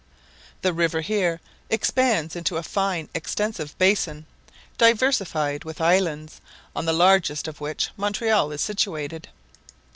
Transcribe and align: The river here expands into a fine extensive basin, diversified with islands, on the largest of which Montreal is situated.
The 0.63 0.73
river 0.73 1.01
here 1.01 1.41
expands 1.69 2.35
into 2.35 2.57
a 2.57 2.63
fine 2.63 3.07
extensive 3.13 3.77
basin, 3.77 4.25
diversified 4.79 5.63
with 5.63 5.79
islands, 5.79 6.41
on 6.75 6.85
the 6.87 6.91
largest 6.91 7.47
of 7.47 7.61
which 7.61 7.91
Montreal 7.97 8.51
is 8.51 8.61
situated. 8.61 9.27